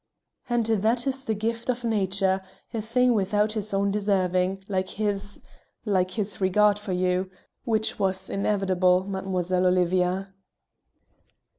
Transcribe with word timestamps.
"And 0.49 0.65
that 0.65 0.97
the 1.27 1.35
gift 1.35 1.69
of 1.69 1.83
nature, 1.83 2.41
a 2.73 2.81
thing 2.81 3.13
without 3.13 3.51
his 3.51 3.71
own 3.71 3.91
deserving, 3.91 4.63
like 4.67 4.89
his 4.89 5.39
like 5.85 6.09
his 6.17 6.41
regard 6.41 6.79
for 6.79 6.91
you, 6.91 7.29
which 7.65 7.99
was 7.99 8.27
inevitable, 8.27 9.03
Mademoiselle 9.03 9.67
Olivia." 9.67 10.33